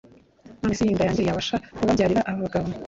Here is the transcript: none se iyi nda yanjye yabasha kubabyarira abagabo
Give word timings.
none 0.61 0.73
se 0.75 0.81
iyi 0.83 0.95
nda 0.95 1.05
yanjye 1.07 1.21
yabasha 1.23 1.55
kubabyarira 1.75 2.21
abagabo 2.31 2.67